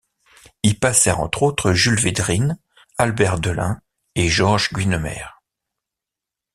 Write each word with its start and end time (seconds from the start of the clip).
Y 0.63 0.73
passèrent 0.73 1.19
entre 1.19 1.43
autres 1.43 1.73
Jules 1.73 1.99
Védrines, 1.99 2.57
Albert 2.97 3.39
Deullin 3.39 3.79
et 4.15 4.29
Georges 4.29 4.73
Guynemer. 4.73 5.25